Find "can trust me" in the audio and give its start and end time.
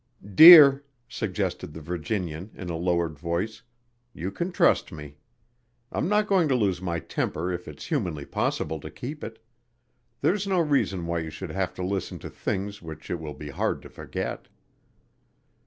4.31-5.17